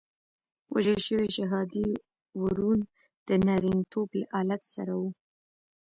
د 0.03 0.03
وژل 0.73 0.99
شوي 1.07 1.29
شهادي 1.37 1.87
ورون 2.41 2.79
د 3.27 3.29
نارینتوب 3.45 4.09
له 4.19 4.25
آلت 4.41 4.63
سره 4.75 4.93
وو. 4.99 5.09